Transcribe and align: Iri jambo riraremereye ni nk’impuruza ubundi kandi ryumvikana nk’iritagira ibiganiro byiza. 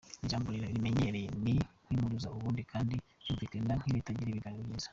Iri 0.19 0.29
jambo 0.31 0.47
riraremereye 0.53 1.29
ni 1.43 1.53
nk’impuruza 1.83 2.27
ubundi 2.35 2.61
kandi 2.71 2.93
ryumvikana 3.21 3.73
nk’iritagira 3.79 4.29
ibiganiro 4.31 4.63
byiza. 4.69 4.89